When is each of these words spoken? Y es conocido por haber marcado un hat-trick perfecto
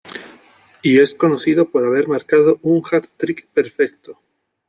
Y 0.81 0.99
es 0.99 1.13
conocido 1.13 1.69
por 1.69 1.85
haber 1.85 2.07
marcado 2.07 2.57
un 2.63 2.81
hat-trick 2.91 3.45
perfecto 3.53 4.19